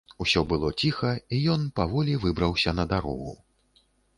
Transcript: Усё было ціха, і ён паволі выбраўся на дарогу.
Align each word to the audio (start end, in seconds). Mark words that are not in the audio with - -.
Усё 0.23 0.41
было 0.53 0.69
ціха, 0.85 1.11
і 1.37 1.43
ён 1.57 1.67
паволі 1.81 2.17
выбраўся 2.27 2.75
на 2.81 2.89
дарогу. 2.95 3.37